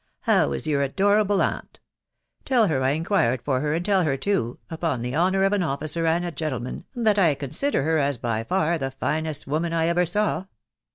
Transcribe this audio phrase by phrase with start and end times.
[0.21, 1.79] How is your adorable aunt?....
[2.43, 5.15] Tell her I in gad ig ill far her, and tell her, too, upon the
[5.15, 6.31] honour of an afiatr aadt a.
[6.31, 10.45] gentleman, that I consider her as by far the finest mnn I ever saw.